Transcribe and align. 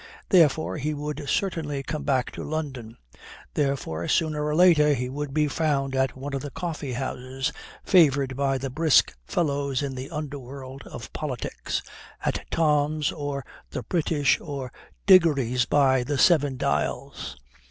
Therefore 0.29 0.77
he 0.77 0.95
would 0.95 1.29
certainly 1.29 1.83
come 1.83 2.01
back 2.03 2.31
to 2.31 2.43
London: 2.43 2.97
therefore 3.53 4.07
sooner 4.07 4.43
or 4.43 4.55
later 4.55 4.95
he 4.95 5.09
would 5.09 5.31
be 5.31 5.47
found 5.47 5.95
at 5.95 6.17
one 6.17 6.33
of 6.33 6.41
the 6.41 6.49
coffee 6.49 6.93
houses 6.93 7.53
favoured 7.85 8.35
by 8.35 8.57
the 8.57 8.71
brisk 8.71 9.15
fellows 9.27 9.83
in 9.83 9.93
the 9.93 10.09
underworld 10.09 10.81
of 10.87 11.13
politics 11.13 11.83
at 12.25 12.43
Tom's, 12.49 13.11
or 13.11 13.45
the 13.69 13.83
British, 13.83 14.39
or 14.41 14.71
Diggory's 15.05 15.65
by 15.65 16.01
the 16.01 16.17
Seven 16.17 16.57
Dials. 16.57 17.37